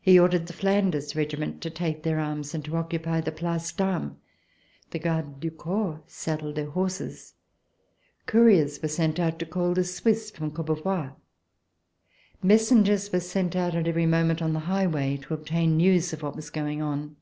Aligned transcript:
He 0.00 0.18
ordered 0.18 0.46
the 0.46 0.54
Flanders 0.54 1.14
Regiment 1.14 1.60
to 1.60 1.68
take 1.68 2.04
their 2.04 2.18
arms 2.18 2.54
and 2.54 2.64
to 2.64 2.74
occupy 2.74 3.20
the 3.20 3.30
Place 3.30 3.70
d'Armes. 3.70 4.14
The 4.92 4.98
Gardes 4.98 5.40
du 5.40 5.50
Corps 5.50 6.00
saddled 6.06 6.54
their 6.54 6.70
horses. 6.70 7.34
Couriers 8.24 8.78
RECOLLECTIONS 8.78 8.78
OF 8.78 8.80
THE 8.80 8.82
REVOLUTION 8.82 8.82
were 8.82 9.14
sent 9.14 9.34
out 9.34 9.38
to 9.38 9.44
call 9.44 9.74
the 9.74 9.84
Swiss 9.84 10.30
from 10.30 10.50
Courbevoie. 10.52 11.10
Messengers 12.42 13.12
were 13.12 13.20
sent 13.20 13.54
out 13.54 13.74
at 13.74 13.86
every 13.86 14.06
moment 14.06 14.40
on 14.40 14.54
the 14.54 14.60
highway 14.60 15.18
to 15.18 15.34
obtain 15.34 15.76
news 15.76 16.14
of 16.14 16.22
what 16.22 16.34
was 16.36 16.48
going 16.48 16.80
on. 16.80 17.16